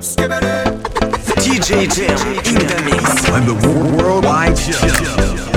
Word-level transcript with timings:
DJ 0.00 1.86
Jam 1.94 2.16
in 2.46 2.66
the 2.66 2.82
mix. 2.86 3.28
I'm 3.28 3.44
the 3.44 4.02
worldwide 4.02 4.56
champion. 4.56 5.49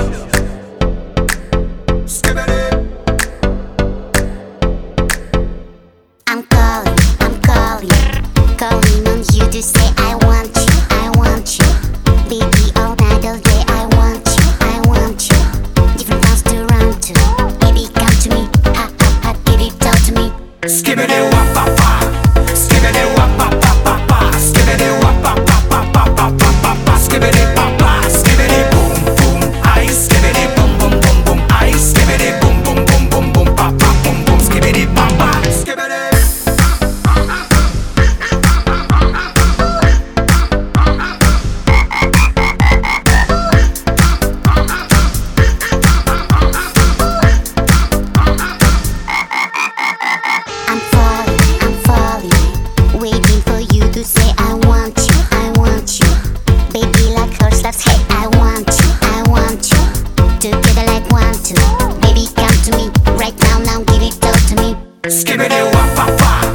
give 65.24 65.40
it 65.40 65.52
all 65.52 65.70
to 65.70 65.70
wah, 65.72 65.94
wah, 65.96 66.16
wah. 66.20 66.53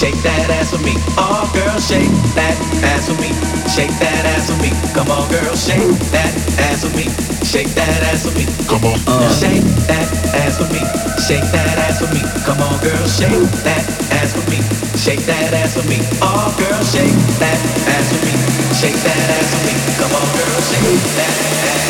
Shake 0.00 0.16
that 0.24 0.48
ass 0.48 0.72
for 0.72 0.80
me. 0.80 0.96
Oh, 1.20 1.44
girl, 1.52 1.76
shake 1.76 2.08
that 2.32 2.56
ass 2.88 3.12
for 3.12 3.20
me. 3.20 3.36
Shake 3.68 3.92
that 4.00 4.24
ass 4.32 4.48
for 4.48 4.56
me. 4.56 4.72
Come 4.96 5.12
on, 5.12 5.28
girl, 5.28 5.52
shake 5.52 5.92
that 6.08 6.32
ass 6.56 6.88
for 6.88 6.92
me. 6.96 7.04
Shake 7.44 7.68
that 7.76 8.00
ass 8.08 8.24
for 8.24 8.32
me. 8.32 8.48
Come 8.64 8.80
on, 8.88 8.96
shake 9.36 9.60
that 9.92 10.08
ass 10.32 10.56
for 10.56 10.64
me. 10.72 10.80
Shake 11.20 11.44
that 11.52 11.76
ass 11.84 12.00
for 12.00 12.08
me. 12.16 12.24
Come 12.48 12.64
on, 12.64 12.80
girl, 12.80 13.04
shake 13.12 13.44
that 13.60 13.84
ass 14.16 14.32
for 14.32 14.40
me. 14.48 14.64
Shake 14.96 15.20
that 15.28 15.52
ass 15.52 15.76
for 15.76 15.84
me. 15.84 16.00
Oh, 16.24 16.48
girl, 16.56 16.80
shake 16.80 17.12
that 17.36 17.60
ass 17.92 18.08
for 18.08 18.24
me. 18.24 18.32
Shake 18.80 18.96
that 19.04 19.20
ass 19.36 19.52
for 19.52 19.60
me. 19.68 19.76
Come 20.00 20.16
on, 20.16 20.28
girl, 20.32 20.60
shake 20.64 20.96
that 21.12 21.34
ass. 21.76 21.84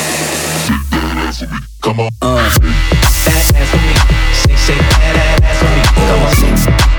Shake 0.67 0.83
that 0.99 1.15
ass 1.31 1.39
for 1.39 1.47
me. 1.47 1.63
Come 1.79 2.03
on. 2.03 2.11
That 2.19 3.55
ass 3.55 3.71
for 3.71 3.79
me. 3.79 3.95
Shake, 4.35 4.59
shake 4.67 4.83
that 4.99 5.47
ass 5.47 5.63
for 5.63 5.71
me. 5.71 5.83
Come 5.95 6.27
on, 6.27 6.90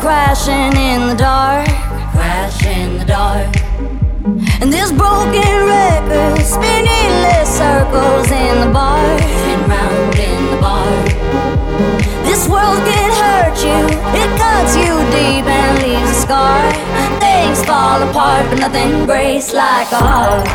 crashing 0.00 0.76
in 0.78 1.08
the 1.08 1.14
dark, 1.16 1.66
crash 2.12 2.64
in 2.64 2.98
the 2.98 3.04
dark. 3.04 3.50
And 4.60 4.72
this 4.72 4.92
broken 4.92 5.54
record 5.66 6.38
spinning 6.44 7.10
less 7.26 7.50
circles 7.58 8.30
in 8.30 8.60
the 8.60 8.70
bar, 8.72 9.02
and 9.50 9.62
round 9.68 10.14
in 10.14 10.50
the 10.52 10.58
bar. 10.62 10.86
This 12.22 12.48
world 12.48 12.78
can 12.86 13.10
hurt 13.22 13.58
you, 13.58 13.80
it 14.22 14.30
cuts 14.38 14.76
you 14.76 14.94
deep 15.10 15.46
and 15.46 15.82
leaves 15.82 16.10
a 16.10 16.20
scar. 16.22 16.62
Things 17.18 17.64
fall 17.64 18.00
apart, 18.02 18.46
but 18.50 18.60
nothing 18.60 19.04
breaks 19.04 19.52
like 19.52 19.90
a 19.90 19.98
heart. 19.98 20.46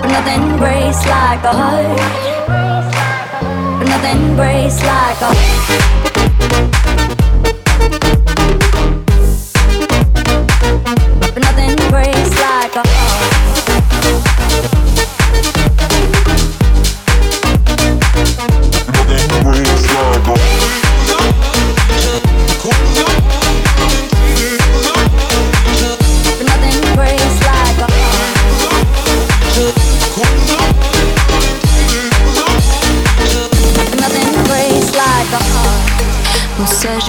But 0.00 0.10
nothing 0.14 0.58
breaks 0.58 1.04
like 1.06 1.42
a 1.42 1.52
heart. 1.52 1.98
But 3.78 3.88
nothing 3.88 4.36
breaks 4.36 4.80
like 4.82 5.20
a 5.20 5.34
heart. 5.34 6.13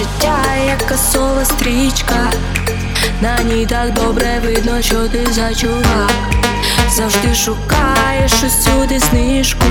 життя, 0.06 0.38
як 0.66 0.78
касова 0.78 1.44
стрічка, 1.44 2.30
на 3.20 3.42
ній 3.42 3.66
так 3.66 3.92
добре 3.92 4.40
видно, 4.44 4.82
що 4.82 5.08
ти 5.08 5.26
за 5.32 5.54
чувак 5.54 6.12
Завжди 6.90 7.34
шукаєш 7.34 8.32
усюди 8.32 8.98
знижку, 8.98 9.64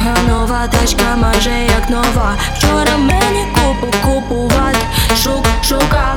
а 0.00 0.28
нова 0.28 0.68
тачка 0.68 1.16
майже 1.16 1.50
як 1.50 1.90
нова. 1.90 2.34
Вчора 2.56 2.96
мені 2.96 3.46
купу 3.54 3.96
купувати. 4.04 4.78
шук, 5.22 5.46
шукав. 5.68 6.16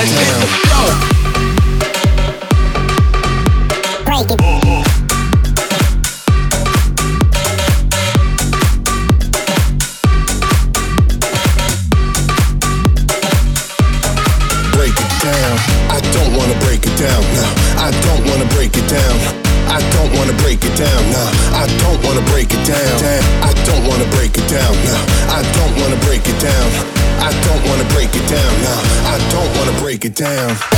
Let's 0.00 0.12
get 0.12 0.40
the 0.40 0.46
flow. 0.46 1.09
Damn. 30.40 30.69